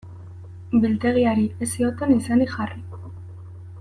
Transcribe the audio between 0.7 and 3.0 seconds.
Biltegiari ez zioten izenik jarri.